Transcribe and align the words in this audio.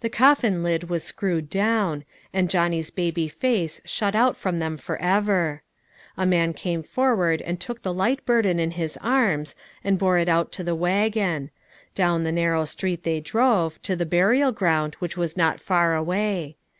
The 0.00 0.10
coffin 0.10 0.64
lid 0.64 0.90
was 0.90 1.04
screwed 1.04 1.48
down, 1.48 2.04
and 2.32 2.50
Johnny's 2.50 2.90
baby 2.90 3.28
face 3.28 3.80
shut 3.84 4.16
out 4.16 4.36
from 4.36 4.58
them 4.58 4.76
for 4.76 4.96
ever. 5.00 5.62
A 6.16 6.26
man 6.26 6.52
came 6.54 6.82
forward 6.82 7.40
and 7.40 7.60
took 7.60 7.82
the 7.82 7.94
light 7.94 8.26
burden 8.26 8.58
in 8.58 8.72
his 8.72 8.96
arms, 9.00 9.54
and 9.84 9.96
bore 9.96 10.18
it 10.18 10.28
out 10.28 10.50
to 10.54 10.64
the 10.64 10.74
waggon; 10.74 11.52
down 11.94 12.24
the 12.24 12.32
narrow 12.32 12.64
street 12.64 13.04
they 13.04 13.20
drove, 13.20 13.80
to 13.82 13.94
the 13.94 14.04
burial 14.04 14.50
ground, 14.50 14.96
which 14.98 15.16
was 15.16 15.36
not 15.36 15.60
far 15.60 15.94
away. 15.94 16.56